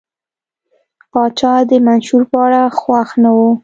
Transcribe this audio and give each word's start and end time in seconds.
پاچا 1.11 1.53
د 1.69 1.71
منشور 1.85 2.23
په 2.31 2.37
اړه 2.45 2.61
خوښ 2.79 3.09
نه 3.23 3.29
و. 3.35 3.39